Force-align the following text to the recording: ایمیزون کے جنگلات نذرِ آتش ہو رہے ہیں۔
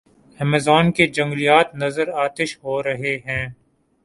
ایمیزون 0.39 0.85
کے 0.91 1.05
جنگلات 1.07 1.75
نذرِ 1.75 2.09
آتش 2.25 2.57
ہو 2.63 2.83
رہے 2.83 3.15
ہیں۔ 3.25 3.45